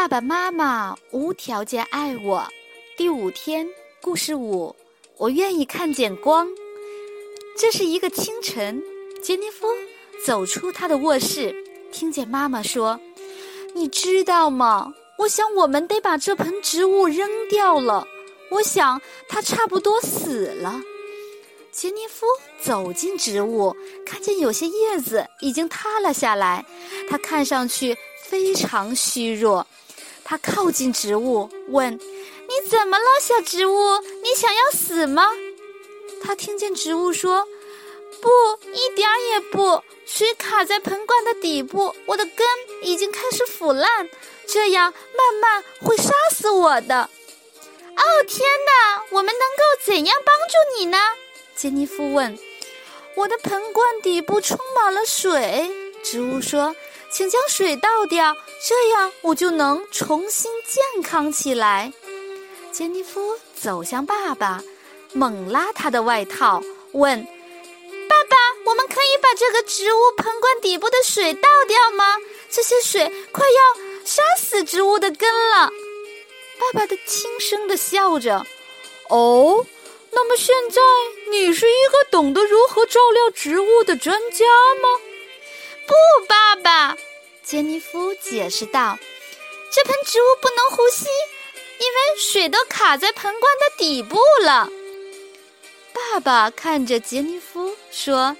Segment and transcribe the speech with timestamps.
[0.00, 2.48] 爸爸妈妈无条件爱我。
[2.96, 3.68] 第五天，
[4.00, 4.74] 故事五，
[5.18, 6.48] 我愿意看见光。
[7.54, 8.82] 这是一个清晨，
[9.22, 9.66] 杰尼夫
[10.24, 11.54] 走出他的卧室，
[11.92, 12.98] 听见妈妈说
[13.76, 14.90] ：“你知道吗？
[15.18, 18.06] 我想我们得把这盆植物扔掉了。
[18.48, 18.98] 我想
[19.28, 20.80] 它差不多死了。”
[21.70, 22.24] 杰尼夫
[22.58, 23.76] 走进植物，
[24.06, 26.64] 看见有些叶子已经塌了下来，
[27.10, 27.94] 它看上去
[28.24, 29.66] 非常虚弱。
[30.30, 31.92] 他靠近植物，问
[32.46, 33.98] ：“你怎么了，小植物？
[34.22, 35.26] 你想要死吗？”
[36.22, 37.48] 他听见植物说
[38.22, 38.28] ：“不，
[38.72, 39.82] 一点儿也不。
[40.06, 42.46] 水卡在盆罐的底部，我的根
[42.82, 44.08] 已经开始腐烂，
[44.46, 47.10] 这样慢慢会杀死我的。”
[47.98, 49.02] 哦，天哪！
[49.10, 50.96] 我们能够怎样帮助你呢？
[51.56, 52.38] 杰尼夫问。
[53.18, 55.68] “我的盆罐底部充满了水。”
[56.04, 56.76] 植物说。
[57.12, 61.92] 请将水倒掉，这样我就能重新健康起来。
[62.70, 64.62] 杰尼夫走向爸爸，
[65.12, 66.62] 猛拉他的外套，
[66.92, 67.20] 问
[68.08, 72.16] ：“爸爸，我们可以把这个植物盆罐底部的水倒掉吗？
[72.48, 75.68] 这些水快要杀死植物的根了。”
[76.60, 78.46] 爸爸的轻声的笑着
[79.10, 79.66] ：“哦，
[80.12, 80.80] 那么现在
[81.30, 84.46] 你是一个懂得如何照料植物的专家
[84.80, 84.88] 吗？”
[85.90, 85.96] 不，
[86.28, 86.96] 爸爸，
[87.42, 88.96] 杰尼夫解释道
[89.74, 91.06] ：“这盆植物不能呼吸，
[91.80, 94.70] 因为水都卡在盆罐的底部了。”
[95.92, 98.36] 爸爸看着杰尼夫说：“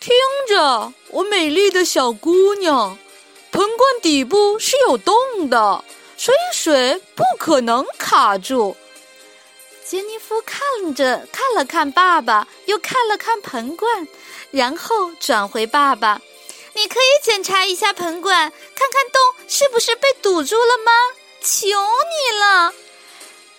[0.00, 0.12] 听
[0.48, 2.98] 着，我美丽的小姑娘，
[3.52, 5.14] 盆罐底部是有洞
[5.48, 5.84] 的，
[6.16, 8.76] 所以水不可能卡住。”
[9.86, 14.08] 杰尼夫看着看了看爸爸，又看了看盆罐，
[14.50, 16.20] 然后转回爸爸。
[16.80, 20.90] 你可以检查一下盆罐，看看洞是不是被堵住了吗？
[21.42, 22.72] 求你了！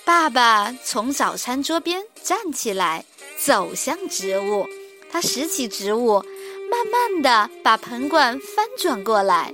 [0.04, 3.06] 爸爸从早餐桌边站起来，
[3.38, 4.68] 走向植物。
[5.12, 6.26] 他拾起植物，
[6.72, 9.54] 慢慢的把盆罐翻转过来。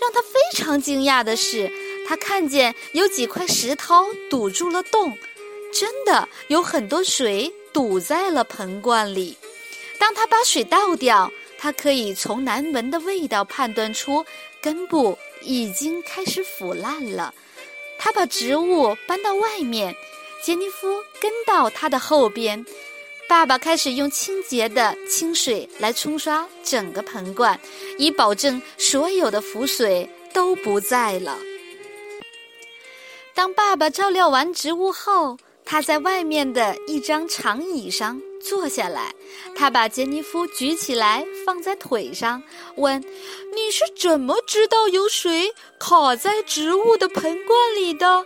[0.00, 1.68] 让他非常惊讶的是，
[2.06, 5.18] 他看见有几块石头堵住了洞，
[5.72, 9.36] 真的有很多水堵在了盆罐里。
[9.98, 11.32] 当他把水倒掉。
[11.58, 14.24] 他可以从难闻的味道判断出
[14.62, 17.34] 根部已经开始腐烂了。
[17.98, 19.94] 他把植物搬到外面，
[20.42, 20.88] 杰尼夫
[21.20, 22.64] 跟到他的后边。
[23.28, 27.60] 爸爸开始用清洁的清水来冲刷整个盆罐，
[27.98, 31.36] 以保证所有的腐水都不在了。
[33.34, 35.36] 当爸爸照料完植物后，
[35.68, 38.20] 他在外面的一张长椅上。
[38.40, 39.12] 坐下来，
[39.56, 42.40] 他把杰尼夫举起来放在腿上，
[42.76, 43.04] 问
[43.52, 48.24] ：“你是怎么知道有水卡在植物的盆罐里的？”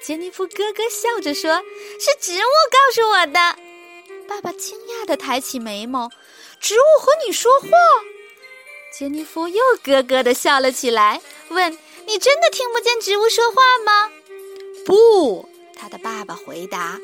[0.00, 1.60] 杰尼夫咯咯笑着说
[1.98, 3.56] ：“是植物告诉我的。”
[4.28, 6.08] 爸爸惊讶地抬起眉毛
[6.60, 7.68] ：“植物和你说话？”
[8.96, 14.10] 杰尼夫又咯咯地笑了起来，问：“你真的听不见植物说话吗
[14.86, 15.48] ？”“不。”
[15.98, 16.98] 爸爸回答。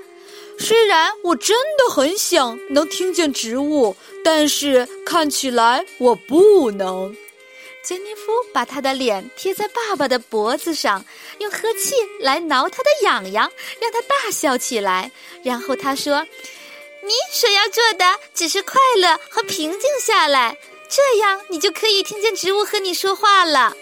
[0.58, 7.14] 虽然我真的很想能听见植物，但是看起来我不能。
[7.82, 11.04] 杰尼夫把他的脸贴在爸爸的脖子上，
[11.40, 13.50] 用呵气来挠他的痒痒，
[13.80, 15.10] 让他大笑起来。
[15.42, 16.24] 然后他说
[17.02, 18.04] ：“你所要做的
[18.34, 20.56] 只是快乐和平静下来，
[20.88, 23.74] 这样你就可以听见植物和你说话了。”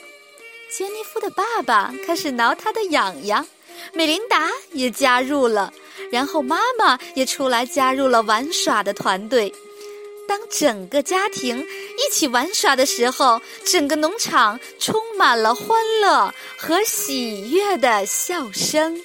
[0.72, 3.46] 杰尼夫的爸爸开始挠他的痒痒，
[3.92, 5.72] 美琳达也加入了。
[6.10, 9.52] 然后妈妈也出来加入了玩耍的团队。
[10.26, 19.00] 当整个家庭一起玩耍的时候，整个农场充满了欢乐和喜悦的笑声。